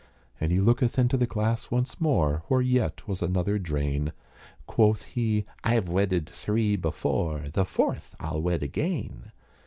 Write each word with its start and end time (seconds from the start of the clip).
And 0.39 0.51
he 0.51 0.59
looketh 0.59 0.97
into 0.97 1.15
the 1.15 1.27
glass 1.27 1.69
once 1.69 2.01
more, 2.01 2.41
Where 2.47 2.59
yet 2.59 3.07
was 3.07 3.21
another 3.21 3.59
drain. 3.59 4.13
Quoth 4.65 5.03
he, 5.03 5.45
"I've 5.63 5.87
wedded 5.89 6.27
three 6.27 6.75
before," 6.75 7.43
"The 7.53 7.65
fourth 7.65 8.15
I'll 8.19 8.41
wed 8.41 8.63
again." 8.63 9.31